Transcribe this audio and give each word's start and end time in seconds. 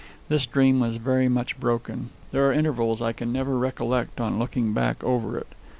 This 0.29 0.47
dream 0.47 0.79
was 0.79 0.95
very 0.95 1.29
much 1.29 1.59
broken. 1.59 2.09
There 2.31 2.47
are 2.49 2.53
intervals 2.53 3.03
I 3.03 3.13
can 3.13 3.31
never 3.31 3.55
recollect 3.55 4.19
on 4.19 4.39
looking 4.39 4.73
back 4.73 5.03
over 5.03 5.37
it. 5.37 5.53